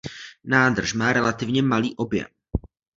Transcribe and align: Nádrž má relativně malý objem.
Nádrž 0.43 0.93
má 0.93 1.13
relativně 1.13 1.61
malý 1.61 1.95
objem. 1.95 2.27